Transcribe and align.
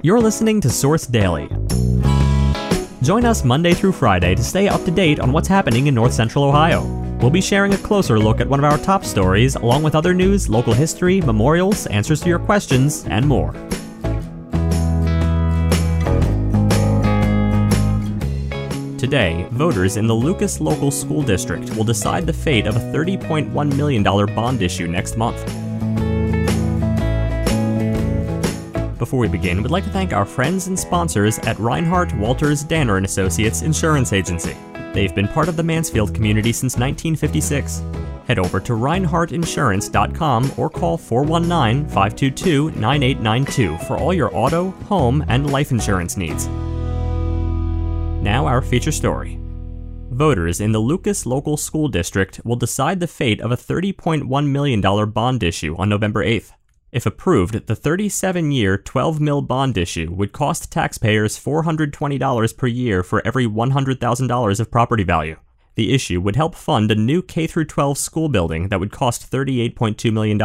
You're 0.00 0.20
listening 0.20 0.60
to 0.60 0.70
Source 0.70 1.08
Daily. 1.08 1.48
Join 3.02 3.24
us 3.24 3.42
Monday 3.42 3.74
through 3.74 3.90
Friday 3.90 4.36
to 4.36 4.44
stay 4.44 4.68
up 4.68 4.84
to 4.84 4.92
date 4.92 5.18
on 5.18 5.32
what's 5.32 5.48
happening 5.48 5.88
in 5.88 5.94
North 5.94 6.12
Central 6.12 6.44
Ohio. 6.44 6.84
We'll 7.20 7.30
be 7.30 7.40
sharing 7.40 7.74
a 7.74 7.78
closer 7.78 8.16
look 8.16 8.40
at 8.40 8.48
one 8.48 8.60
of 8.60 8.64
our 8.64 8.78
top 8.78 9.04
stories, 9.04 9.56
along 9.56 9.82
with 9.82 9.96
other 9.96 10.14
news, 10.14 10.48
local 10.48 10.72
history, 10.72 11.20
memorials, 11.20 11.88
answers 11.88 12.20
to 12.20 12.28
your 12.28 12.38
questions, 12.38 13.06
and 13.06 13.26
more. 13.26 13.52
Today, 18.98 19.48
voters 19.50 19.96
in 19.96 20.06
the 20.06 20.14
Lucas 20.14 20.60
Local 20.60 20.92
School 20.92 21.22
District 21.22 21.74
will 21.74 21.82
decide 21.82 22.24
the 22.24 22.32
fate 22.32 22.68
of 22.68 22.76
a 22.76 22.80
$30.1 22.92 23.76
million 23.76 24.04
bond 24.04 24.62
issue 24.62 24.86
next 24.86 25.16
month. 25.16 25.67
Before 29.08 29.20
we 29.20 29.28
begin, 29.28 29.62
we'd 29.62 29.70
like 29.70 29.84
to 29.84 29.90
thank 29.90 30.12
our 30.12 30.26
friends 30.26 30.66
and 30.66 30.78
sponsors 30.78 31.38
at 31.38 31.58
Reinhardt 31.58 32.14
Walters 32.16 32.62
Danner 32.62 32.98
and 32.98 33.06
Associates 33.06 33.62
Insurance 33.62 34.12
Agency. 34.12 34.54
They've 34.92 35.14
been 35.14 35.28
part 35.28 35.48
of 35.48 35.56
the 35.56 35.62
Mansfield 35.62 36.14
community 36.14 36.52
since 36.52 36.76
1956. 36.76 37.82
Head 38.26 38.38
over 38.38 38.60
to 38.60 38.74
reinhardtinsurance.com 38.74 40.52
or 40.58 40.68
call 40.68 40.98
419-522-9892 40.98 43.86
for 43.86 43.96
all 43.96 44.12
your 44.12 44.36
auto, 44.36 44.72
home, 44.72 45.24
and 45.28 45.50
life 45.50 45.70
insurance 45.70 46.18
needs. 46.18 46.46
Now, 48.22 48.46
our 48.46 48.60
feature 48.60 48.92
story. 48.92 49.40
Voters 50.10 50.60
in 50.60 50.72
the 50.72 50.80
Lucas 50.80 51.24
Local 51.24 51.56
School 51.56 51.88
District 51.88 52.42
will 52.44 52.56
decide 52.56 53.00
the 53.00 53.06
fate 53.06 53.40
of 53.40 53.52
a 53.52 53.56
$30.1 53.56 54.46
million 54.48 55.10
bond 55.10 55.42
issue 55.42 55.74
on 55.78 55.88
November 55.88 56.22
8th. 56.22 56.52
If 56.90 57.04
approved, 57.04 57.66
the 57.66 57.76
37 57.76 58.50
year, 58.50 58.78
12 58.78 59.20
mill 59.20 59.42
bond 59.42 59.76
issue 59.76 60.10
would 60.10 60.32
cost 60.32 60.72
taxpayers 60.72 61.38
$420 61.38 62.56
per 62.56 62.66
year 62.66 63.02
for 63.02 63.20
every 63.26 63.46
$100,000 63.46 64.60
of 64.60 64.70
property 64.70 65.04
value. 65.04 65.36
The 65.74 65.92
issue 65.92 66.20
would 66.22 66.36
help 66.36 66.54
fund 66.54 66.90
a 66.90 66.94
new 66.94 67.20
K 67.20 67.46
12 67.46 67.98
school 67.98 68.30
building 68.30 68.68
that 68.68 68.80
would 68.80 68.90
cost 68.90 69.30
$38.2 69.30 70.10
million. 70.10 70.38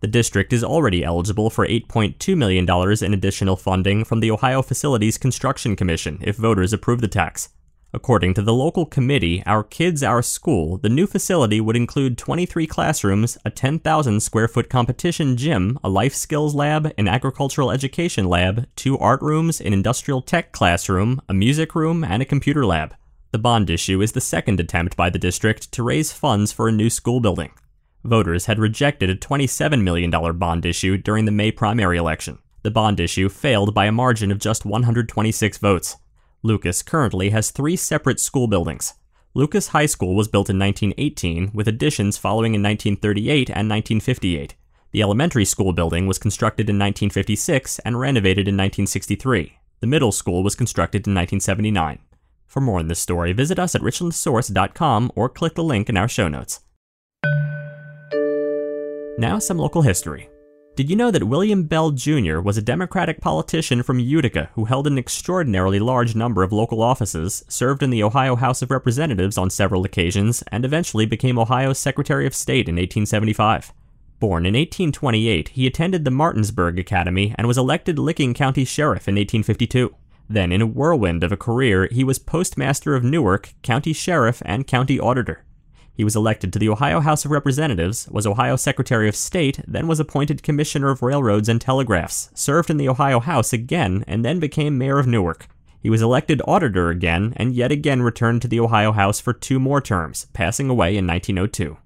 The 0.00 0.08
district 0.08 0.54
is 0.54 0.64
already 0.64 1.04
eligible 1.04 1.50
for 1.50 1.66
$8.2 1.66 2.36
million 2.36 2.66
in 3.04 3.14
additional 3.14 3.56
funding 3.56 4.04
from 4.04 4.20
the 4.20 4.30
Ohio 4.30 4.62
Facilities 4.62 5.18
Construction 5.18 5.76
Commission 5.76 6.18
if 6.22 6.36
voters 6.36 6.72
approve 6.72 7.02
the 7.02 7.08
tax. 7.08 7.50
According 7.92 8.34
to 8.34 8.42
the 8.42 8.52
local 8.52 8.84
committee, 8.84 9.42
Our 9.46 9.62
Kids, 9.62 10.02
Our 10.02 10.20
School, 10.20 10.76
the 10.76 10.88
new 10.88 11.06
facility 11.06 11.60
would 11.60 11.76
include 11.76 12.18
23 12.18 12.66
classrooms, 12.66 13.38
a 13.44 13.50
10,000 13.50 14.20
square 14.20 14.48
foot 14.48 14.68
competition 14.68 15.36
gym, 15.36 15.78
a 15.82 15.88
life 15.88 16.14
skills 16.14 16.54
lab, 16.54 16.92
an 16.98 17.08
agricultural 17.08 17.70
education 17.70 18.26
lab, 18.26 18.66
two 18.76 18.98
art 18.98 19.22
rooms, 19.22 19.60
an 19.60 19.72
industrial 19.72 20.20
tech 20.20 20.52
classroom, 20.52 21.22
a 21.28 21.34
music 21.34 21.74
room, 21.74 22.04
and 22.04 22.20
a 22.20 22.26
computer 22.26 22.66
lab. 22.66 22.94
The 23.30 23.38
bond 23.38 23.70
issue 23.70 24.02
is 24.02 24.12
the 24.12 24.20
second 24.20 24.60
attempt 24.60 24.96
by 24.96 25.08
the 25.08 25.18
district 25.18 25.70
to 25.72 25.82
raise 25.82 26.12
funds 26.12 26.52
for 26.52 26.68
a 26.68 26.72
new 26.72 26.90
school 26.90 27.20
building. 27.20 27.52
Voters 28.04 28.46
had 28.46 28.58
rejected 28.58 29.10
a 29.10 29.16
$27 29.16 29.82
million 29.82 30.10
bond 30.38 30.66
issue 30.66 30.96
during 30.96 31.24
the 31.24 31.32
May 31.32 31.50
primary 31.50 31.98
election. 31.98 32.38
The 32.62 32.70
bond 32.70 33.00
issue 33.00 33.28
failed 33.28 33.74
by 33.74 33.86
a 33.86 33.92
margin 33.92 34.30
of 34.30 34.38
just 34.38 34.64
126 34.64 35.58
votes. 35.58 35.96
Lucas 36.46 36.80
currently 36.80 37.30
has 37.30 37.50
three 37.50 37.74
separate 37.74 38.20
school 38.20 38.46
buildings. 38.46 38.94
Lucas 39.34 39.68
High 39.68 39.86
School 39.86 40.14
was 40.14 40.28
built 40.28 40.48
in 40.48 40.58
1918, 40.58 41.50
with 41.52 41.66
additions 41.66 42.16
following 42.16 42.54
in 42.54 42.62
1938 42.62 43.50
and 43.50 43.68
1958. 43.68 44.54
The 44.92 45.02
elementary 45.02 45.44
school 45.44 45.72
building 45.72 46.06
was 46.06 46.20
constructed 46.20 46.70
in 46.70 46.76
1956 46.76 47.80
and 47.80 47.98
renovated 47.98 48.46
in 48.46 48.54
1963. 48.54 49.58
The 49.80 49.86
middle 49.88 50.12
school 50.12 50.44
was 50.44 50.54
constructed 50.54 51.06
in 51.08 51.14
1979. 51.14 51.98
For 52.46 52.60
more 52.60 52.78
on 52.78 52.86
this 52.86 53.00
story, 53.00 53.32
visit 53.32 53.58
us 53.58 53.74
at 53.74 53.82
richlandsource.com 53.82 55.12
or 55.16 55.28
click 55.28 55.56
the 55.56 55.64
link 55.64 55.88
in 55.88 55.96
our 55.96 56.08
show 56.08 56.28
notes. 56.28 56.60
Now, 59.18 59.40
some 59.40 59.58
local 59.58 59.82
history. 59.82 60.28
Did 60.76 60.90
you 60.90 60.96
know 60.96 61.10
that 61.10 61.24
William 61.24 61.62
Bell 61.62 61.90
Jr. 61.92 62.38
was 62.38 62.58
a 62.58 62.62
Democratic 62.62 63.22
politician 63.22 63.82
from 63.82 63.98
Utica 63.98 64.50
who 64.52 64.66
held 64.66 64.86
an 64.86 64.98
extraordinarily 64.98 65.78
large 65.78 66.14
number 66.14 66.42
of 66.42 66.52
local 66.52 66.82
offices, 66.82 67.42
served 67.48 67.82
in 67.82 67.88
the 67.88 68.02
Ohio 68.02 68.36
House 68.36 68.60
of 68.60 68.70
Representatives 68.70 69.38
on 69.38 69.48
several 69.48 69.86
occasions, 69.86 70.42
and 70.52 70.66
eventually 70.66 71.06
became 71.06 71.38
Ohio's 71.38 71.78
Secretary 71.78 72.26
of 72.26 72.34
State 72.34 72.68
in 72.68 72.74
1875? 72.74 73.72
Born 74.20 74.44
in 74.44 74.52
1828, 74.52 75.48
he 75.48 75.66
attended 75.66 76.04
the 76.04 76.10
Martinsburg 76.10 76.78
Academy 76.78 77.34
and 77.38 77.46
was 77.46 77.56
elected 77.56 77.98
Licking 77.98 78.34
County 78.34 78.66
Sheriff 78.66 79.08
in 79.08 79.14
1852. 79.14 79.94
Then, 80.28 80.52
in 80.52 80.60
a 80.60 80.66
whirlwind 80.66 81.24
of 81.24 81.32
a 81.32 81.38
career, 81.38 81.88
he 81.90 82.04
was 82.04 82.18
Postmaster 82.18 82.94
of 82.94 83.02
Newark, 83.02 83.54
County 83.62 83.94
Sheriff, 83.94 84.42
and 84.44 84.66
County 84.66 85.00
Auditor. 85.00 85.45
He 85.96 86.04
was 86.04 86.14
elected 86.14 86.52
to 86.52 86.58
the 86.58 86.68
Ohio 86.68 87.00
House 87.00 87.24
of 87.24 87.30
Representatives, 87.30 88.06
was 88.10 88.26
Ohio 88.26 88.56
Secretary 88.56 89.08
of 89.08 89.16
State, 89.16 89.60
then 89.66 89.88
was 89.88 89.98
appointed 89.98 90.42
Commissioner 90.42 90.90
of 90.90 91.00
Railroads 91.00 91.48
and 91.48 91.58
Telegraphs, 91.58 92.28
served 92.34 92.68
in 92.68 92.76
the 92.76 92.88
Ohio 92.88 93.18
House 93.18 93.54
again, 93.54 94.04
and 94.06 94.22
then 94.22 94.38
became 94.38 94.76
Mayor 94.76 94.98
of 94.98 95.06
Newark. 95.06 95.48
He 95.80 95.88
was 95.88 96.02
elected 96.02 96.42
auditor 96.46 96.90
again, 96.90 97.32
and 97.36 97.54
yet 97.54 97.72
again 97.72 98.02
returned 98.02 98.42
to 98.42 98.48
the 98.48 98.60
Ohio 98.60 98.92
House 98.92 99.20
for 99.20 99.32
two 99.32 99.58
more 99.58 99.80
terms, 99.80 100.26
passing 100.34 100.68
away 100.68 100.98
in 100.98 101.06
1902. 101.06 101.78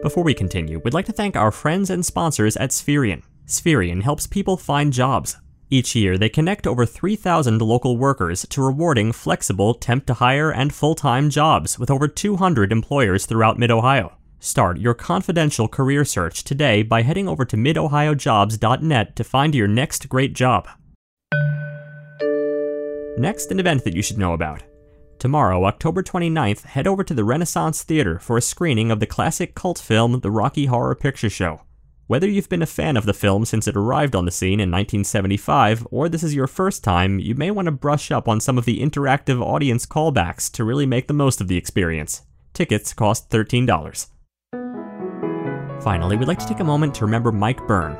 Before 0.00 0.22
we 0.22 0.34
continue, 0.34 0.80
we'd 0.84 0.94
like 0.94 1.06
to 1.06 1.12
thank 1.12 1.34
our 1.34 1.50
friends 1.50 1.90
and 1.90 2.06
sponsors 2.06 2.56
at 2.56 2.70
Spherion. 2.70 3.22
Spherion 3.46 4.02
helps 4.02 4.28
people 4.28 4.56
find 4.56 4.92
jobs. 4.92 5.38
Each 5.74 5.96
year, 5.96 6.16
they 6.16 6.28
connect 6.28 6.68
over 6.68 6.86
3,000 6.86 7.60
local 7.60 7.96
workers 7.96 8.46
to 8.50 8.62
rewarding 8.62 9.10
flexible 9.10 9.74
temp 9.74 10.06
to 10.06 10.14
hire 10.14 10.52
and 10.52 10.72
full 10.72 10.94
time 10.94 11.30
jobs 11.30 11.80
with 11.80 11.90
over 11.90 12.06
200 12.06 12.70
employers 12.70 13.26
throughout 13.26 13.58
Mid 13.58 13.72
Ohio. 13.72 14.16
Start 14.38 14.78
your 14.78 14.94
confidential 14.94 15.66
career 15.66 16.04
search 16.04 16.44
today 16.44 16.84
by 16.84 17.02
heading 17.02 17.26
over 17.26 17.44
to 17.46 17.56
midohiojobs.net 17.56 19.16
to 19.16 19.24
find 19.24 19.52
your 19.52 19.66
next 19.66 20.08
great 20.08 20.32
job. 20.32 20.68
Next, 23.18 23.50
an 23.50 23.58
event 23.58 23.82
that 23.82 23.96
you 23.96 24.02
should 24.02 24.18
know 24.18 24.32
about. 24.32 24.62
Tomorrow, 25.18 25.64
October 25.64 26.04
29th, 26.04 26.66
head 26.66 26.86
over 26.86 27.02
to 27.02 27.14
the 27.14 27.24
Renaissance 27.24 27.82
Theater 27.82 28.20
for 28.20 28.36
a 28.36 28.42
screening 28.42 28.92
of 28.92 29.00
the 29.00 29.08
classic 29.08 29.56
cult 29.56 29.80
film 29.80 30.20
The 30.20 30.30
Rocky 30.30 30.66
Horror 30.66 30.94
Picture 30.94 31.30
Show. 31.30 31.62
Whether 32.06 32.28
you've 32.28 32.50
been 32.50 32.60
a 32.60 32.66
fan 32.66 32.98
of 32.98 33.06
the 33.06 33.14
film 33.14 33.46
since 33.46 33.66
it 33.66 33.76
arrived 33.76 34.14
on 34.14 34.26
the 34.26 34.30
scene 34.30 34.60
in 34.60 34.70
1975, 34.70 35.86
or 35.90 36.10
this 36.10 36.22
is 36.22 36.34
your 36.34 36.46
first 36.46 36.84
time, 36.84 37.18
you 37.18 37.34
may 37.34 37.50
want 37.50 37.64
to 37.64 37.72
brush 37.72 38.10
up 38.10 38.28
on 38.28 38.40
some 38.40 38.58
of 38.58 38.66
the 38.66 38.82
interactive 38.82 39.40
audience 39.40 39.86
callbacks 39.86 40.52
to 40.52 40.64
really 40.64 40.84
make 40.84 41.06
the 41.06 41.14
most 41.14 41.40
of 41.40 41.48
the 41.48 41.56
experience. 41.56 42.20
Tickets 42.52 42.92
cost 42.92 43.30
$13. 43.30 44.08
Finally, 45.82 46.18
we'd 46.18 46.28
like 46.28 46.38
to 46.38 46.46
take 46.46 46.60
a 46.60 46.64
moment 46.64 46.94
to 46.94 47.06
remember 47.06 47.32
Mike 47.32 47.66
Byrne. 47.66 47.96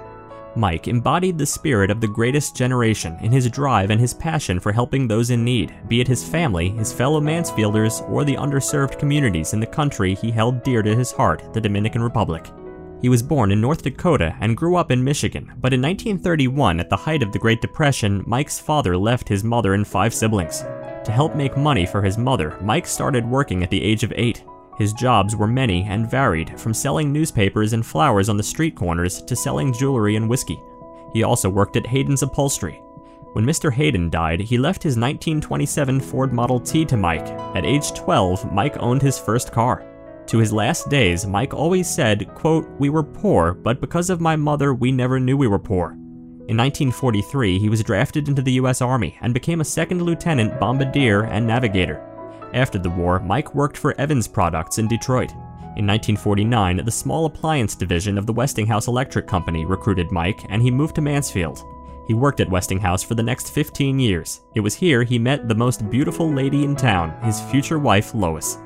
Mike 0.55 0.87
embodied 0.87 1.39
the 1.39 1.47
spirit 1.47 1.91
of 1.91 2.03
the 2.03 2.07
greatest 2.07 2.55
generation 2.55 3.17
in 3.23 3.33
his 3.33 3.49
drive 3.49 3.89
and 3.89 3.99
his 3.99 4.13
passion 4.13 4.61
for 4.61 4.71
helping 4.71 5.09
those 5.09 5.31
in 5.31 5.43
need, 5.43 5.75
be 5.89 6.03
it 6.03 6.07
his 6.07 6.23
family, 6.23 6.69
his 6.69 6.93
fellow 6.93 7.23
Mansfielders, 7.23 8.07
or 8.11 8.23
the 8.23 8.37
underserved 8.37 8.99
communities 8.99 9.55
in 9.55 9.61
the 9.61 9.67
country 9.67 10.15
he 10.15 10.31
held 10.31 10.63
dear 10.63 10.83
to 10.83 10.95
his 10.95 11.11
heart, 11.11 11.55
the 11.55 11.61
Dominican 11.61 12.03
Republic. 12.03 12.51
He 13.00 13.09
was 13.09 13.22
born 13.22 13.53
in 13.53 13.60
North 13.60 13.82
Dakota 13.82 14.34
and 14.41 14.56
grew 14.56 14.77
up 14.77 14.91
in 14.91 15.05
Michigan, 15.05 15.53
but 15.60 15.72
in 15.72 15.82
1931, 15.82 16.81
at 16.81 16.88
the 16.88 16.97
height 16.97 17.22
of 17.22 17.32
the 17.32 17.38
Great 17.38 17.60
Depression, 17.60 18.25
Mike's 18.27 18.59
father 18.59 18.97
left 18.97 19.28
his 19.28 19.44
mother 19.44 19.75
and 19.75 19.87
five 19.87 20.15
siblings. 20.15 20.60
To 21.05 21.12
help 21.12 21.34
make 21.34 21.56
money 21.56 21.84
for 21.84 22.00
his 22.00 22.16
mother, 22.16 22.56
Mike 22.62 22.87
started 22.87 23.27
working 23.27 23.62
at 23.62 23.71
the 23.71 23.82
age 23.82 24.05
of 24.05 24.12
eight. 24.16 24.43
His 24.78 24.94
jobs 24.94 25.37
were 25.37 25.47
many 25.47 25.82
and 25.84 26.10
varied, 26.10 26.59
from 26.59 26.72
selling 26.72 27.12
newspapers 27.12 27.75
and 27.75 27.84
flowers 27.84 28.28
on 28.28 28.37
the 28.38 28.43
street 28.43 28.75
corners 28.75 29.22
to 29.22 29.37
selling 29.37 29.72
jewelry 29.72 30.16
and 30.16 30.28
whiskey. 30.28 30.61
He 31.12 31.22
also 31.22 31.49
worked 31.49 31.76
at 31.76 31.87
Hayden's 31.87 32.23
Upholstery. 32.23 32.81
When 33.35 33.44
Mr. 33.44 33.73
Hayden 33.73 34.11
died, 34.11 34.40
he 34.40 34.58
left 34.58 34.82
his 34.82 34.97
1927 34.97 36.00
Ford 36.00 36.32
Model 36.32 36.58
T 36.58 36.85
to 36.87 36.97
Mike. 36.97 37.26
At 37.55 37.67
age 37.67 37.93
12, 37.93 38.52
Mike 38.52 38.76
owned 38.79 39.02
his 39.02 39.19
first 39.19 39.52
car. 39.52 39.85
To 40.26 40.38
his 40.38 40.53
last 40.53 40.88
days, 40.88 41.26
Mike 41.26 41.53
always 41.53 41.88
said, 41.88 42.32
quote, 42.35 42.67
We 42.79 42.88
were 42.88 43.03
poor, 43.03 43.53
but 43.53 43.81
because 43.81 44.11
of 44.11 44.21
my 44.21 44.37
mother, 44.37 44.73
we 44.75 44.91
never 44.91 45.21
knew 45.21 45.37
we 45.37 45.49
were 45.49 45.59
poor. 45.59 45.93
In 46.47 46.59
1943, 46.59 47.59
he 47.59 47.69
was 47.69 47.82
drafted 47.82 48.29
into 48.29 48.43
the 48.43 48.53
U.S. 48.53 48.82
Army 48.82 49.17
and 49.21 49.32
became 49.32 49.61
a 49.61 49.65
second 49.65 50.03
lieutenant 50.03 50.59
bombardier 50.61 51.25
and 51.25 51.47
navigator. 51.47 52.03
After 52.53 52.79
the 52.79 52.91
war, 52.91 53.21
Mike 53.21 53.55
worked 53.55 53.76
for 53.76 53.99
Evans 53.99 54.29
Products 54.29 54.79
in 54.79 54.87
Detroit. 54.87 55.32
In 55.76 55.87
1949, 55.87 56.85
the 56.85 56.91
small 56.91 57.26
appliance 57.26 57.75
division 57.75 58.17
of 58.17 58.26
the 58.26 58.32
Westinghouse 58.32 58.87
Electric 58.87 59.26
Company 59.26 59.65
recruited 59.65 60.12
Mike, 60.12 60.44
and 60.49 60.62
he 60.62 60.71
moved 60.71 60.94
to 60.94 61.00
Mansfield. 61.00 61.65
He 62.06 62.15
worked 62.15 62.41
at 62.41 62.50
Westinghouse 62.50 63.03
for 63.03 63.15
the 63.15 63.23
next 63.23 63.50
15 63.50 63.99
years. 63.99 64.43
It 64.55 64.61
was 64.61 64.75
here 64.75 65.03
he 65.03 65.19
met 65.19 65.49
the 65.49 65.55
most 65.55 65.88
beautiful 65.91 66.31
lady 66.31 66.62
in 66.62 66.76
town, 66.76 67.19
his 67.23 67.41
future 67.41 67.79
wife, 67.79 68.15
Lois. 68.15 68.59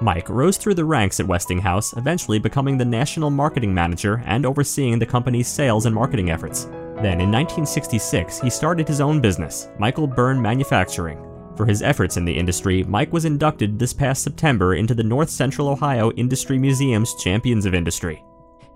Mike 0.00 0.28
rose 0.28 0.58
through 0.58 0.74
the 0.74 0.84
ranks 0.84 1.20
at 1.20 1.26
Westinghouse, 1.26 1.96
eventually 1.96 2.38
becoming 2.38 2.76
the 2.76 2.84
national 2.84 3.30
marketing 3.30 3.72
manager 3.72 4.22
and 4.26 4.44
overseeing 4.44 4.98
the 4.98 5.06
company's 5.06 5.48
sales 5.48 5.86
and 5.86 5.94
marketing 5.94 6.30
efforts. 6.30 6.64
Then 6.64 7.20
in 7.20 7.32
1966, 7.32 8.40
he 8.40 8.50
started 8.50 8.86
his 8.86 9.00
own 9.00 9.20
business, 9.20 9.68
Michael 9.78 10.06
Byrne 10.06 10.40
Manufacturing. 10.40 11.18
For 11.56 11.64
his 11.64 11.80
efforts 11.80 12.18
in 12.18 12.26
the 12.26 12.36
industry, 12.36 12.84
Mike 12.84 13.12
was 13.12 13.24
inducted 13.24 13.78
this 13.78 13.94
past 13.94 14.22
September 14.22 14.74
into 14.74 14.94
the 14.94 15.02
North 15.02 15.30
Central 15.30 15.68
Ohio 15.68 16.10
Industry 16.12 16.58
Museum's 16.58 17.14
Champions 17.14 17.64
of 17.64 17.74
Industry. 17.74 18.22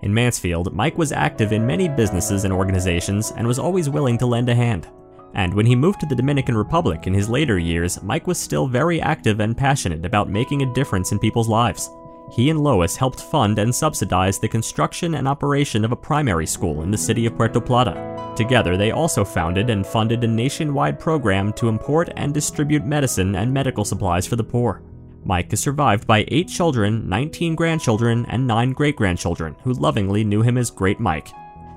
In 0.01 0.11
Mansfield, 0.11 0.73
Mike 0.73 0.97
was 0.97 1.11
active 1.11 1.51
in 1.51 1.67
many 1.67 1.87
businesses 1.87 2.43
and 2.43 2.53
organizations 2.53 3.31
and 3.37 3.45
was 3.45 3.59
always 3.59 3.89
willing 3.89 4.17
to 4.17 4.25
lend 4.25 4.49
a 4.49 4.55
hand. 4.55 4.87
And 5.33 5.53
when 5.53 5.65
he 5.65 5.75
moved 5.75 5.99
to 6.01 6.05
the 6.05 6.15
Dominican 6.15 6.57
Republic 6.57 7.07
in 7.07 7.13
his 7.13 7.29
later 7.29 7.57
years, 7.57 8.01
Mike 8.03 8.27
was 8.27 8.37
still 8.37 8.67
very 8.67 9.01
active 9.01 9.39
and 9.39 9.57
passionate 9.57 10.05
about 10.05 10.29
making 10.29 10.61
a 10.61 10.73
difference 10.73 11.11
in 11.11 11.19
people's 11.19 11.47
lives. 11.47 11.89
He 12.31 12.49
and 12.49 12.63
Lois 12.63 12.95
helped 12.95 13.21
fund 13.21 13.59
and 13.59 13.73
subsidize 13.73 14.39
the 14.39 14.47
construction 14.47 15.15
and 15.15 15.27
operation 15.27 15.83
of 15.83 15.91
a 15.91 15.97
primary 15.97 16.45
school 16.45 16.81
in 16.81 16.91
the 16.91 16.97
city 16.97 17.25
of 17.25 17.35
Puerto 17.35 17.59
Plata. 17.59 18.33
Together, 18.35 18.77
they 18.77 18.91
also 18.91 19.25
founded 19.25 19.69
and 19.69 19.85
funded 19.85 20.23
a 20.23 20.27
nationwide 20.27 20.97
program 20.97 21.51
to 21.53 21.67
import 21.67 22.09
and 22.15 22.33
distribute 22.33 22.85
medicine 22.85 23.35
and 23.35 23.53
medical 23.53 23.83
supplies 23.83 24.25
for 24.25 24.37
the 24.37 24.43
poor. 24.43 24.81
Mike 25.25 25.51
is 25.53 25.59
survived 25.59 26.07
by 26.07 26.25
eight 26.29 26.47
children, 26.47 27.07
19 27.07 27.53
grandchildren, 27.55 28.25
and 28.29 28.47
nine 28.47 28.71
great 28.71 28.95
grandchildren 28.95 29.55
who 29.63 29.73
lovingly 29.73 30.23
knew 30.23 30.41
him 30.41 30.57
as 30.57 30.71
Great 30.71 30.99
Mike. 30.99 31.29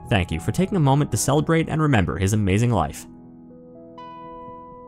Thank 0.09 0.31
you 0.31 0.41
for 0.41 0.53
taking 0.53 0.77
a 0.77 0.81
moment 0.81 1.11
to 1.11 1.17
celebrate 1.17 1.69
and 1.69 1.83
remember 1.83 2.17
his 2.17 2.33
amazing 2.33 2.71
life. 2.71 3.07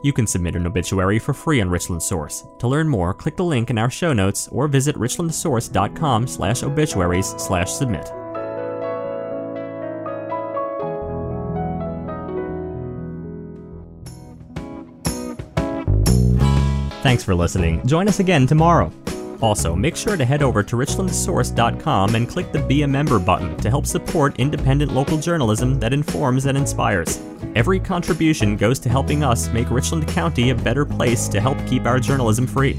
You 0.06 0.12
can 0.12 0.28
submit 0.28 0.54
an 0.54 0.68
obituary 0.68 1.18
for 1.18 1.34
free 1.34 1.60
on 1.60 1.68
Richland 1.68 2.00
Source. 2.00 2.44
To 2.60 2.68
learn 2.68 2.88
more, 2.88 3.12
click 3.12 3.36
the 3.36 3.42
link 3.42 3.70
in 3.70 3.76
our 3.76 3.90
show 3.90 4.12
notes 4.12 4.46
or 4.52 4.68
visit 4.68 4.94
richlandsource.com 4.94 6.28
slash 6.28 6.62
obituaries 6.62 7.34
slash 7.42 7.72
submit. 7.72 8.06
Thanks 17.02 17.24
for 17.24 17.34
listening. 17.34 17.84
Join 17.84 18.06
us 18.06 18.20
again 18.20 18.46
tomorrow. 18.46 18.92
Also, 19.40 19.74
make 19.74 19.96
sure 19.96 20.16
to 20.16 20.24
head 20.24 20.42
over 20.42 20.62
to 20.62 20.76
richlandsource.com 20.76 22.14
and 22.14 22.28
click 22.28 22.52
the 22.52 22.62
Be 22.62 22.82
a 22.82 22.88
Member 22.88 23.18
button 23.18 23.56
to 23.58 23.70
help 23.70 23.86
support 23.86 24.38
independent 24.38 24.92
local 24.92 25.18
journalism 25.18 25.78
that 25.80 25.92
informs 25.92 26.46
and 26.46 26.56
inspires. 26.56 27.20
Every 27.54 27.78
contribution 27.78 28.56
goes 28.56 28.78
to 28.80 28.88
helping 28.88 29.22
us 29.22 29.48
make 29.48 29.70
Richland 29.70 30.08
County 30.08 30.50
a 30.50 30.54
better 30.54 30.84
place 30.84 31.28
to 31.28 31.40
help 31.40 31.58
keep 31.66 31.86
our 31.86 31.98
journalism 31.98 32.46
free. 32.46 32.78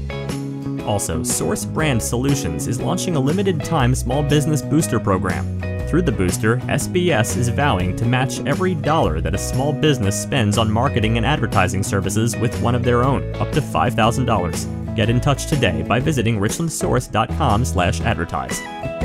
Also, 0.82 1.22
Source 1.22 1.64
Brand 1.64 2.02
Solutions 2.02 2.66
is 2.66 2.80
launching 2.80 3.14
a 3.14 3.20
limited 3.20 3.62
time 3.62 3.94
small 3.94 4.22
business 4.22 4.62
booster 4.62 4.98
program. 4.98 5.58
Through 5.88 6.02
the 6.02 6.12
booster, 6.12 6.58
SBS 6.66 7.36
is 7.36 7.48
vowing 7.48 7.96
to 7.96 8.04
match 8.04 8.40
every 8.40 8.74
dollar 8.74 9.20
that 9.20 9.34
a 9.34 9.38
small 9.38 9.72
business 9.72 10.20
spends 10.20 10.58
on 10.58 10.70
marketing 10.70 11.16
and 11.16 11.24
advertising 11.24 11.82
services 11.82 12.36
with 12.36 12.60
one 12.60 12.74
of 12.74 12.84
their 12.84 13.04
own, 13.04 13.34
up 13.36 13.50
to 13.52 13.60
$5,000. 13.60 14.77
Get 14.98 15.10
in 15.10 15.20
touch 15.20 15.46
today 15.46 15.82
by 15.82 16.00
visiting 16.00 16.40
richlandsource.com/advertise. 16.40 18.97